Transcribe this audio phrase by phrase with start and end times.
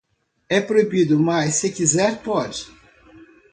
[0.49, 2.65] É proibido, mas se quiser, pode.